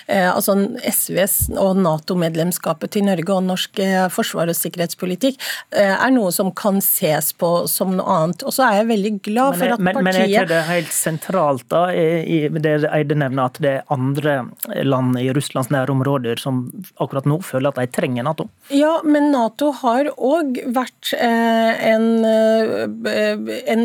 Altså 0.07 0.53
SVs 0.87 1.35
og 1.59 1.79
Nato-medlemskapet 1.79 2.91
til 2.95 3.05
Norge 3.07 3.33
og 3.33 3.45
norsk 3.47 3.79
forsvar- 4.13 4.49
og 4.51 4.57
sikkerhetspolitikk 4.57 5.37
er 5.77 6.11
noe 6.13 6.31
som 6.33 6.49
kan 6.55 6.79
ses 6.83 7.31
på 7.37 7.49
som 7.71 7.93
noe 7.97 8.15
annet. 8.17 8.43
Og 8.47 8.55
så 8.55 8.65
er 8.67 8.79
jeg 8.79 8.89
veldig 8.91 9.13
glad 9.27 9.59
for 9.59 9.75
at 9.75 9.83
partiet 9.83 10.07
Men 10.07 10.19
er 10.21 10.31
ikke 10.31 10.45
det 10.51 10.61
helt 10.69 10.93
sentralt 10.95 11.36
da, 11.71 11.87
i 11.93 12.47
det 12.49 12.75
Eide 12.91 13.17
nevner, 13.17 13.47
at 13.49 13.59
det 13.63 13.73
er 13.79 13.93
andre 13.93 14.37
land 14.83 15.17
i 15.19 15.29
Russlands 15.35 15.69
nærområder 15.73 16.39
som 16.41 16.65
akkurat 16.97 17.27
nå 17.29 17.39
føler 17.45 17.71
at 17.71 17.79
de 17.79 17.87
trenger 17.93 18.25
Nato? 18.27 18.47
Ja, 18.73 18.97
men 19.05 19.31
Nato 19.33 19.71
har 19.81 20.09
òg 20.15 20.59
vært 20.75 21.13
eh, 21.17 21.87
en, 21.91 22.07
eh, 22.27 23.53
en, 23.73 23.83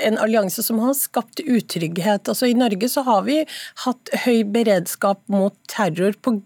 en, 0.00 0.18
allianse 0.20 0.64
som 0.64 0.80
har 0.82 0.94
skapt 0.98 1.42
utrygghet. 1.44 2.28
Altså 2.28 2.50
I 2.50 2.56
Norge 2.58 2.90
så 2.90 3.04
har 3.06 3.24
vi 3.28 3.40
hatt 3.84 4.12
høy 4.24 4.42
beredskap 4.50 5.22
mot 5.32 5.56
terror 5.70 6.16
pga. 6.20 6.40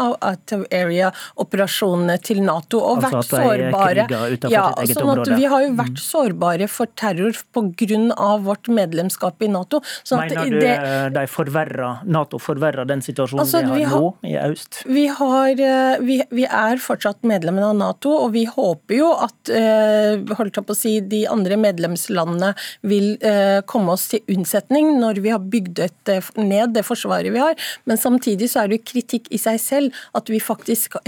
out 0.00 0.52
of 0.52 0.64
area-operasjonene 0.70 2.16
til 2.24 2.42
Nato. 2.44 2.80
og 2.80 3.04
altså 3.04 3.16
vært 3.16 3.30
sårbare. 3.30 4.06
Ja, 4.50 4.70
sånn 4.90 5.12
at 5.14 5.32
Vi 5.36 5.48
har 5.50 5.66
jo 5.66 5.74
vært 5.78 5.98
mm. 5.98 6.04
sårbare 6.04 6.68
for 6.70 6.90
terror 6.96 7.36
pga. 7.54 8.30
vårt 8.44 8.68
medlemskap 8.68 9.42
i 9.42 9.50
Nato. 9.50 9.82
Sånn 10.06 10.22
Mener 10.24 10.50
du 10.50 10.58
det, 10.60 10.76
de 11.14 11.24
forverrer, 11.30 12.02
Nato 12.10 12.40
forverrer 12.42 12.88
den 12.88 13.02
situasjonen 13.04 13.44
altså, 13.44 13.62
vi 13.74 13.84
har 13.88 13.96
nå 14.00 14.10
i 14.26 14.36
øst? 14.40 14.80
Vi, 14.86 15.06
har, 15.20 15.50
eh, 15.54 16.02
vi, 16.04 16.20
vi 16.34 16.46
er 16.46 16.80
fortsatt 16.82 17.24
medlemmer 17.26 17.70
av 17.70 17.76
Nato, 17.78 18.12
og 18.26 18.34
vi 18.36 18.44
håper 18.48 18.96
jo 18.98 19.10
at 19.26 19.52
eh, 19.54 20.20
holdt 20.38 20.60
jeg 20.60 20.68
på 20.68 20.76
å 20.76 20.78
si, 20.78 20.94
de 21.00 21.22
andre 21.30 21.58
medlemslandene 21.60 22.52
vil 22.86 23.12
eh, 23.26 23.60
komme 23.70 23.96
oss 23.96 24.08
til 24.12 24.24
unnsetning 24.32 24.94
når 25.00 25.22
vi 25.24 25.34
har 25.34 25.42
bygd 25.52 25.82
eh, 25.84 26.30
ned 26.40 26.74
det 26.76 26.84
forsvaret 26.86 27.32
vi 27.34 27.42
har. 27.42 27.56
Men 27.88 28.00
samtidig 28.00 28.50
så 28.52 28.64
er 28.64 28.70
det 28.70 28.80
jo 28.80 28.88
kritikk 28.92 29.30
i 29.34 29.40
seg 29.40 29.60
selv 29.62 30.00
at 30.18 30.30
vi 30.32 30.40
faktisk 30.42 30.98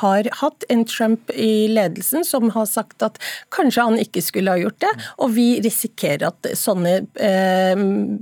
har 0.00 0.28
hatt 0.40 0.66
en 0.72 0.84
Trump 0.88 1.30
i 1.34 1.68
ledelsen 1.70 2.24
som 2.26 2.50
har 2.54 2.68
sagt 2.70 3.04
at 3.06 3.18
kanskje 3.54 3.86
han 3.86 4.00
ikke 4.00 4.22
skulle 4.24 4.54
ha 4.54 4.60
gjort 4.60 4.80
det, 4.82 4.92
og 5.22 5.34
vi 5.36 5.48
risikerer 5.64 6.30
at 6.30 6.52
sånne 6.58 7.00
eh, 7.20 7.84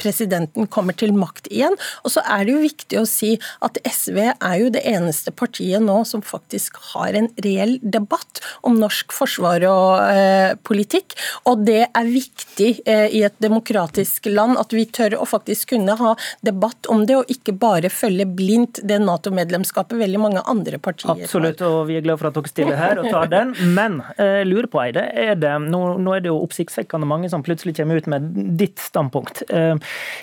presidenten 0.00 0.68
kommer 0.70 0.96
til 0.96 1.14
makt 1.16 1.50
igjen. 1.52 1.76
Og 2.04 2.14
så 2.14 2.24
er 2.24 2.46
det 2.46 2.54
jo 2.56 2.64
viktig 2.64 3.00
å 3.00 3.06
si 3.08 3.34
at 3.64 3.78
SV 3.86 4.18
er 4.32 4.56
jo 4.60 4.70
det 4.74 4.82
eneste 4.88 5.32
partiet 5.34 5.82
nå 5.84 6.00
som 6.08 6.24
faktisk 6.24 6.78
har 6.92 7.16
en 7.18 7.30
reell 7.44 7.76
debatt 7.82 8.42
om 8.66 8.78
norsk 8.80 9.12
forsvar 9.14 9.64
og 9.68 10.14
eh, 10.14 10.56
politikk. 10.66 11.16
Og 11.50 11.64
det 11.66 11.82
er 11.86 12.10
viktig 12.10 12.70
eh, 12.88 13.06
i 13.16 13.24
et 13.26 13.36
demokratisk 13.42 14.30
land 14.30 14.58
at 14.60 14.74
vi 14.76 14.86
tør 14.88 15.18
å 15.20 15.28
faktisk 15.28 15.74
kunne 15.74 15.96
ha 16.00 16.14
debatt 16.46 16.88
om 16.90 17.04
det, 17.06 17.18
og 17.20 17.32
ikke 17.32 17.54
bare 17.60 17.90
følge 17.92 18.26
blindt 18.26 18.82
det 18.86 19.00
Nato-medlemskapet 19.04 19.98
veldig 20.00 20.20
mange 20.22 20.44
andre 20.50 20.80
partier 20.82 21.12
har. 21.12 21.20
Absolutt, 21.20 21.62
og 21.66 21.84
vi 21.90 21.98
er 21.98 22.04
glad 22.04 22.20
for 22.20 22.30
at 22.30 22.38
dere 22.38 22.52
stiller 22.52 22.80
her 22.80 23.00
og 23.02 23.10
tar 23.10 23.30
den. 23.32 23.54
Men 23.76 24.00
eh, 24.16 24.42
lurer 24.46 24.70
på, 24.70 24.82
Eide, 24.84 25.06
er 25.10 25.36
det, 25.40 25.52
nå, 25.70 25.82
nå 26.00 26.16
er 26.16 26.24
det 26.24 26.32
jo 26.32 26.40
oppsiktsvekkende 26.44 27.08
mange 27.08 27.30
som 27.32 27.44
plutselig 27.46 27.76
kommer 27.78 28.00
ut 28.00 28.10
med 28.10 28.30
ditt 28.60 28.80
standpunkt. 28.82 29.44
Eh, 29.48 29.74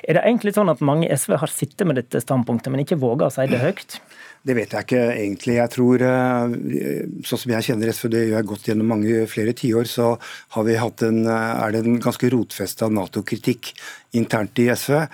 er 0.04 0.18
det 0.18 0.24
egentlig 0.24 0.54
sånn 0.58 0.72
at 0.72 0.84
mange 0.86 1.08
i 1.08 1.16
SV 1.16 1.38
har 1.42 1.52
sittet 1.52 1.88
med 1.88 2.00
dette 2.00 2.22
standpunktet, 2.24 2.72
men 2.74 2.84
ikke 2.84 3.00
våger 3.02 3.28
å 3.28 3.34
si 3.34 3.48
det 3.52 3.62
høyt? 3.64 4.00
Det 4.48 4.56
vet 4.56 4.72
jeg 4.72 4.86
ikke 4.86 5.02
egentlig. 5.12 5.56
Jeg 5.58 5.72
tror, 5.74 6.04
eh, 6.08 7.02
Sånn 7.28 7.42
som 7.42 7.52
jeg 7.52 7.66
kjenner 7.68 7.92
SV, 7.92 8.10
det 8.14 8.22
har 8.34 8.46
gått 8.48 8.70
gjennom 8.70 8.88
mange 8.94 9.26
flere 9.28 9.52
tiår, 9.52 9.90
så 9.90 10.14
har 10.56 10.64
vi 10.64 10.78
hatt 10.80 11.02
en, 11.04 11.26
eh, 11.26 11.66
er 11.66 11.72
det 11.72 11.86
en 11.86 12.00
ganske 12.00 12.30
rotfesta 12.32 12.88
Nato-kritikk 12.88 13.74
internt 14.14 14.58
i 14.60 14.70
SV. 14.70 15.08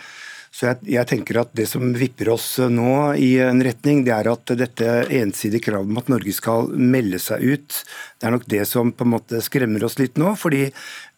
Så 0.54 0.68
jeg, 0.70 0.84
jeg, 0.94 1.08
tenker 1.10 1.40
at 1.42 1.54
Det 1.58 1.66
som 1.66 1.96
vipper 1.98 2.30
oss 2.36 2.48
nå 2.70 3.16
i 3.18 3.32
en 3.42 3.62
retning, 3.66 4.04
det 4.06 4.14
er 4.14 4.30
at 4.30 4.54
dette 4.60 4.90
ensidige 5.10 5.66
kravet 5.70 5.90
om 5.90 6.02
at 6.02 6.12
Norge 6.14 6.36
skal 6.36 6.70
melde 6.78 7.18
seg 7.22 7.42
ut, 7.42 7.80
det 8.20 8.30
er 8.30 8.36
nok 8.36 8.46
det 8.52 8.62
som 8.70 8.94
på 8.94 9.08
en 9.08 9.16
måte 9.16 9.42
skremmer 9.44 9.84
oss 9.84 9.98
litt 10.00 10.20
nå. 10.22 10.36
fordi 10.40 10.68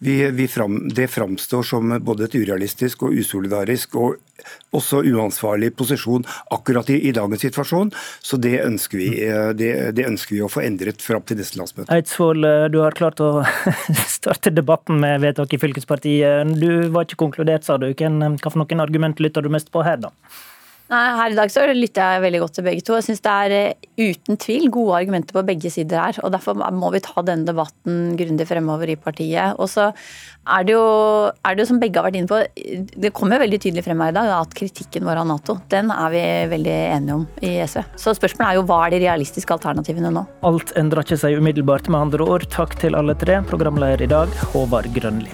vi, 0.06 0.16
vi 0.32 0.48
fram, 0.48 0.88
det 0.90 1.08
framstår 1.08 1.64
som 1.64 1.94
både 2.04 2.28
et 2.28 2.36
urealistisk 2.36 3.06
og 3.08 3.16
usolidarisk 3.16 3.96
og 4.00 4.18
også 4.76 5.00
uansvarlig 5.08 5.72
posisjon 5.80 6.26
akkurat 6.52 6.90
i, 6.92 6.98
i 7.08 7.14
dagens 7.16 7.42
situasjon. 7.46 7.92
Så 8.20 8.38
det 8.42 8.58
ønsker, 8.66 9.00
vi, 9.00 9.08
eh, 9.24 9.52
det, 9.58 9.72
det 9.96 10.08
ønsker 10.10 10.36
vi 10.36 10.42
å 10.44 10.50
få 10.52 10.66
endret 10.66 11.02
fram 11.02 11.24
til 11.26 11.40
neste 11.40 11.60
landsmøte. 11.62 11.88
Eidsvoll, 11.96 12.44
eh, 12.44 12.66
du 12.74 12.82
har 12.84 12.98
klart 12.98 13.24
å 13.24 13.46
starte 14.18 14.52
debatten 14.54 15.00
med 15.02 15.24
vedtak 15.24 15.56
i 15.56 15.62
fylkespartiet. 15.62 16.52
Du 16.60 16.92
var 16.94 17.08
ikke 17.08 17.22
konkludert, 17.24 17.66
sa 17.68 17.80
du. 17.82 17.88
Hva 17.96 18.52
for 18.52 18.60
noen 18.62 18.84
argument 18.84 19.24
lytter 19.26 19.46
du 19.46 19.52
mest 19.54 19.74
på 19.74 19.84
her, 19.86 20.00
da? 20.08 20.14
Her 20.86 21.34
i 21.34 21.38
dag 21.38 21.50
så 21.50 21.64
lytter 21.74 22.14
jeg 22.14 22.22
veldig 22.22 22.40
godt 22.44 22.54
til 22.60 22.66
begge 22.68 22.84
to. 22.86 22.94
Jeg 23.00 23.08
syns 23.08 23.24
det 23.26 23.32
er 23.34 23.54
eh, 23.56 23.88
uten 23.98 24.38
tvil 24.38 24.68
gode 24.70 25.00
argumenter 25.00 25.34
på 25.34 25.42
begge 25.48 25.72
sider 25.74 25.98
her. 25.98 26.20
og 26.22 26.30
Derfor 26.36 26.54
må 26.54 26.92
vi 26.94 27.02
ta 27.02 27.24
denne 27.26 27.48
debatten 27.48 28.14
grundig 28.20 28.46
fremover 28.46 28.92
i 28.94 28.98
partiet. 29.00 29.58
Og 29.58 29.72
så 29.72 29.88
er 29.90 30.68
det 30.68 30.76
jo, 30.76 30.84
er 31.42 31.56
det 31.56 31.66
jo 31.66 31.70
som 31.72 31.80
begge 31.82 31.98
har 31.98 32.06
vært 32.06 32.20
inne 32.20 32.30
på, 32.30 32.44
det 33.02 33.14
kommer 33.18 33.42
veldig 33.42 33.60
tydelig 33.64 33.86
frem 33.88 34.04
her 34.06 34.14
i 34.14 34.18
dag 34.20 34.30
at 34.36 34.54
kritikken 34.58 35.10
vår 35.10 35.24
av 35.24 35.28
Nato, 35.32 35.58
den 35.74 35.90
er 35.90 36.14
vi 36.14 36.22
veldig 36.54 36.78
enige 37.00 37.18
om 37.18 37.26
i 37.42 37.56
SV. 37.66 37.82
Så 37.98 38.14
spørsmålet 38.20 38.52
er 38.52 38.60
jo 38.60 38.68
hva 38.70 38.80
er 38.86 38.94
de 38.94 39.02
realistiske 39.08 39.58
alternativene 39.58 40.14
nå? 40.14 40.26
Alt 40.46 40.76
endrer 40.78 41.02
ikke 41.02 41.18
seg 41.26 41.42
umiddelbart, 41.42 41.90
med 41.90 42.12
andre 42.12 42.30
ord. 42.30 42.46
Takk 42.54 42.78
til 42.78 42.98
alle 42.98 43.18
tre. 43.18 43.42
Programleder 43.50 44.06
i 44.06 44.14
dag, 44.14 44.40
Håvard 44.54 44.94
Grønli. 44.94 45.34